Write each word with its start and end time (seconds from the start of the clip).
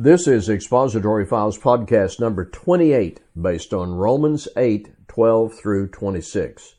This 0.00 0.28
is 0.28 0.48
Expository 0.48 1.26
Files 1.26 1.58
podcast 1.58 2.20
number 2.20 2.44
28, 2.44 3.18
based 3.42 3.74
on 3.74 3.96
Romans 3.96 4.46
8 4.56 4.92
12 5.08 5.52
through 5.52 5.88
26. 5.88 6.76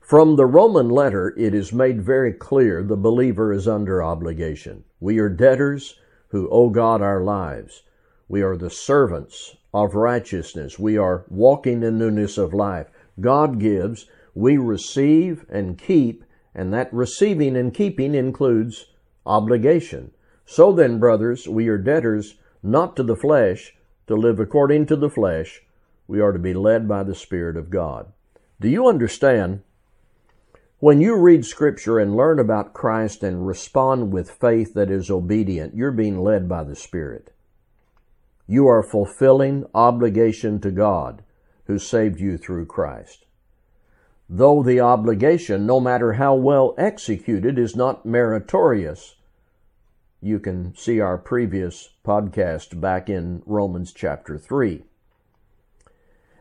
From 0.00 0.36
the 0.36 0.46
Roman 0.46 0.88
letter, 0.88 1.34
it 1.36 1.52
is 1.52 1.70
made 1.70 2.00
very 2.00 2.32
clear 2.32 2.82
the 2.82 2.96
believer 2.96 3.52
is 3.52 3.68
under 3.68 4.02
obligation. 4.02 4.84
We 5.00 5.18
are 5.18 5.28
debtors 5.28 6.00
who 6.28 6.48
owe 6.48 6.70
God 6.70 7.02
our 7.02 7.22
lives. 7.22 7.82
We 8.26 8.40
are 8.40 8.56
the 8.56 8.70
servants 8.70 9.58
of 9.74 9.94
righteousness. 9.94 10.78
We 10.78 10.96
are 10.96 11.26
walking 11.28 11.82
in 11.82 11.98
newness 11.98 12.38
of 12.38 12.54
life. 12.54 12.86
God 13.20 13.60
gives, 13.60 14.06
we 14.34 14.56
receive 14.56 15.44
and 15.50 15.76
keep, 15.76 16.24
and 16.54 16.72
that 16.72 16.90
receiving 16.90 17.54
and 17.54 17.74
keeping 17.74 18.14
includes 18.14 18.86
obligation. 19.26 20.12
So 20.50 20.72
then, 20.72 20.98
brothers, 20.98 21.46
we 21.46 21.68
are 21.68 21.78
debtors 21.78 22.34
not 22.60 22.96
to 22.96 23.04
the 23.04 23.14
flesh, 23.14 23.76
to 24.08 24.16
live 24.16 24.40
according 24.40 24.86
to 24.86 24.96
the 24.96 25.08
flesh. 25.08 25.62
We 26.08 26.20
are 26.20 26.32
to 26.32 26.40
be 26.40 26.54
led 26.54 26.88
by 26.88 27.04
the 27.04 27.14
Spirit 27.14 27.56
of 27.56 27.70
God. 27.70 28.10
Do 28.60 28.68
you 28.68 28.88
understand? 28.88 29.62
When 30.80 31.00
you 31.00 31.14
read 31.14 31.44
Scripture 31.44 32.00
and 32.00 32.16
learn 32.16 32.40
about 32.40 32.72
Christ 32.72 33.22
and 33.22 33.46
respond 33.46 34.12
with 34.12 34.28
faith 34.28 34.74
that 34.74 34.90
is 34.90 35.08
obedient, 35.08 35.76
you're 35.76 35.92
being 35.92 36.18
led 36.18 36.48
by 36.48 36.64
the 36.64 36.74
Spirit. 36.74 37.32
You 38.48 38.66
are 38.66 38.82
fulfilling 38.82 39.66
obligation 39.72 40.60
to 40.62 40.72
God 40.72 41.22
who 41.66 41.78
saved 41.78 42.18
you 42.18 42.36
through 42.36 42.66
Christ. 42.66 43.24
Though 44.28 44.64
the 44.64 44.80
obligation, 44.80 45.64
no 45.64 45.78
matter 45.78 46.14
how 46.14 46.34
well 46.34 46.74
executed, 46.76 47.56
is 47.56 47.76
not 47.76 48.04
meritorious, 48.04 49.14
you 50.22 50.38
can 50.38 50.74
see 50.76 51.00
our 51.00 51.16
previous 51.16 51.90
podcast 52.04 52.78
back 52.78 53.08
in 53.08 53.42
Romans 53.46 53.92
chapter 53.92 54.36
3. 54.36 54.82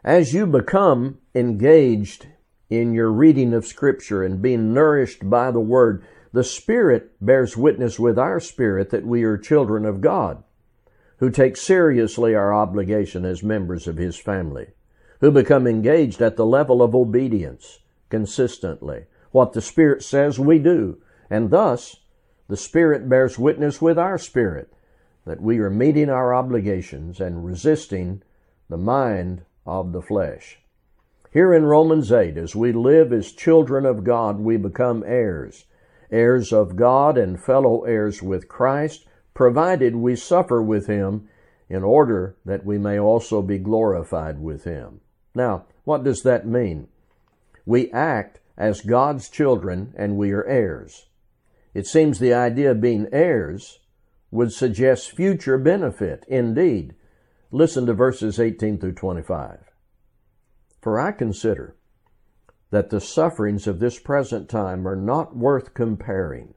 As 0.04 0.34
you 0.34 0.46
become 0.46 1.20
engaged 1.34 2.28
in 2.70 2.94
your 2.94 3.12
reading 3.12 3.54
of 3.54 3.66
Scripture 3.66 4.24
and 4.24 4.42
being 4.42 4.74
nourished 4.74 5.30
by 5.30 5.52
the 5.52 5.62
Word, 5.62 6.04
the 6.34 6.44
Spirit 6.44 7.12
bears 7.22 7.56
witness 7.56 7.98
with 7.98 8.20
our 8.20 8.40
spirit 8.40 8.90
that 8.90 9.06
we 9.06 9.24
are 9.24 9.38
children 9.38 9.86
of 9.86 10.02
God, 10.02 10.44
who 11.18 11.30
take 11.30 11.56
seriously 11.56 12.36
our 12.36 12.54
obligation 12.54 13.26
as 13.26 13.44
members 13.44 13.88
of 13.88 13.98
His 13.98 14.18
family, 14.18 14.68
who 15.22 15.32
become 15.32 15.66
engaged 15.66 16.22
at 16.22 16.36
the 16.36 16.46
level 16.46 16.82
of 16.82 16.94
obedience 16.94 17.80
consistently. 18.10 19.06
What 19.32 19.54
the 19.54 19.62
Spirit 19.62 20.04
says 20.04 20.38
we 20.38 20.60
do, 20.60 21.02
and 21.30 21.50
thus 21.50 21.98
the 22.50 22.58
Spirit 22.58 23.08
bears 23.08 23.38
witness 23.38 23.80
with 23.80 23.98
our 24.00 24.18
spirit 24.18 24.74
that 25.24 25.40
we 25.40 25.60
are 25.60 25.70
meeting 25.70 26.10
our 26.10 26.34
obligations 26.34 27.20
and 27.20 27.46
resisting 27.46 28.24
the 28.70 28.78
mind 28.78 29.44
of 29.68 29.92
the 29.92 30.02
flesh. 30.02 30.60
Here 31.32 31.54
in 31.54 31.66
Romans 31.66 32.12
8, 32.12 32.38
as 32.38 32.56
we 32.56 32.72
live 32.72 33.14
as 33.14 33.34
children 33.34 33.86
of 33.86 34.04
God, 34.04 34.40
we 34.40 34.58
become 34.58 35.04
heirs, 35.06 35.66
heirs 36.10 36.52
of 36.52 36.76
God 36.76 37.20
and 37.20 37.40
fellow 37.40 37.84
heirs 37.84 38.24
with 38.24 38.48
Christ, 38.48 39.06
provided 39.36 39.96
we 39.96 40.16
suffer 40.16 40.60
with 40.60 40.88
Him 40.88 41.30
in 41.70 41.84
order 41.84 42.36
that 42.46 42.66
we 42.66 42.80
may 42.80 42.98
also 42.98 43.44
be 43.44 43.60
glorified 43.60 44.40
with 44.40 44.64
Him. 44.64 45.02
Now, 45.36 45.66
what 45.84 46.04
does 46.04 46.24
that 46.24 46.48
mean? 46.48 46.88
We 47.64 47.92
act 47.92 48.40
as 48.58 48.82
God's 48.82 49.30
children 49.30 49.94
and 49.96 50.18
we 50.18 50.32
are 50.32 50.46
heirs. 50.46 51.09
It 51.80 51.88
seems 51.88 52.20
the 52.20 52.34
idea 52.34 52.72
of 52.72 52.82
being 52.82 53.08
heirs 53.14 53.80
would 54.32 54.52
suggest 54.52 55.12
future 55.12 55.58
benefit. 55.58 56.26
Indeed, 56.28 56.94
listen 57.52 57.86
to 57.86 57.94
verses 57.94 58.38
18 58.38 58.80
through 58.80 58.96
25. 58.96 59.60
For 60.82 61.00
I 61.00 61.14
consider 61.14 61.78
that 62.72 62.90
the 62.90 63.00
sufferings 63.00 63.66
of 63.66 63.80
this 63.80 63.98
present 63.98 64.50
time 64.50 64.86
are 64.86 64.98
not 64.98 65.38
worth 65.38 65.74
comparing 65.74 66.54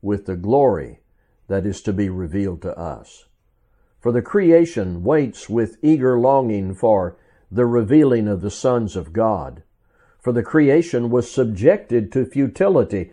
with 0.00 0.24
the 0.24 0.36
glory 0.36 1.00
that 1.48 1.66
is 1.66 1.82
to 1.82 1.92
be 1.92 2.08
revealed 2.08 2.62
to 2.62 2.74
us. 2.74 3.26
For 4.00 4.10
the 4.10 4.22
creation 4.22 5.04
waits 5.04 5.50
with 5.50 5.76
eager 5.82 6.18
longing 6.18 6.72
for 6.72 7.18
the 7.50 7.66
revealing 7.66 8.26
of 8.26 8.40
the 8.40 8.50
sons 8.50 8.96
of 8.96 9.12
God. 9.12 9.64
For 10.18 10.32
the 10.32 10.42
creation 10.42 11.10
was 11.10 11.30
subjected 11.30 12.10
to 12.12 12.24
futility 12.24 13.12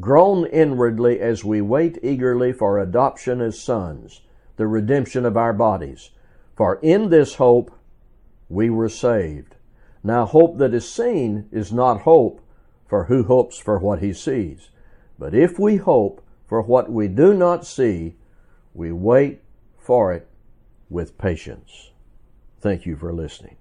groan 0.00 0.46
inwardly 0.46 1.20
as 1.20 1.44
we 1.44 1.60
wait 1.60 1.98
eagerly 2.02 2.52
for 2.52 2.78
adoption 2.78 3.40
as 3.40 3.60
sons, 3.60 4.22
the 4.56 4.66
redemption 4.66 5.26
of 5.26 5.36
our 5.36 5.52
bodies. 5.52 6.10
For 6.56 6.78
in 6.82 7.10
this 7.10 7.34
hope 7.34 7.70
we 8.48 8.70
were 8.70 8.88
saved. 8.88 9.56
Now, 10.02 10.24
hope 10.26 10.58
that 10.58 10.74
is 10.74 10.90
seen 10.90 11.48
is 11.52 11.72
not 11.72 12.02
hope, 12.02 12.40
for 12.88 13.04
who 13.04 13.24
hopes 13.24 13.58
for 13.58 13.78
what 13.78 14.00
he 14.00 14.12
sees? 14.12 14.70
But 15.18 15.34
if 15.34 15.58
we 15.58 15.76
hope 15.76 16.24
for 16.46 16.62
what 16.62 16.90
we 16.90 17.06
do 17.06 17.34
not 17.34 17.66
see, 17.66 18.16
we 18.74 18.90
wait 18.92 19.42
for 19.78 20.12
it 20.12 20.26
with 20.88 21.18
patience. 21.18 21.90
Thank 22.60 22.86
you 22.86 22.96
for 22.96 23.12
listening. 23.12 23.56